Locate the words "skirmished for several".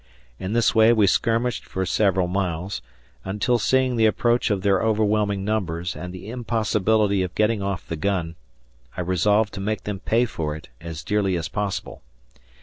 1.05-2.25